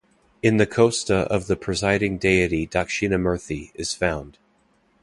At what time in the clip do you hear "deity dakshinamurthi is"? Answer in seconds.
2.17-3.93